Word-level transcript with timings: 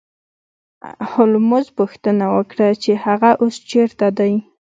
هولمز 1.09 1.65
پوښتنه 1.79 2.25
وکړه 2.35 2.67
چې 2.83 2.91
هغه 3.05 3.31
اوس 3.41 3.55
چیرته 3.71 4.07
دی 4.17 4.33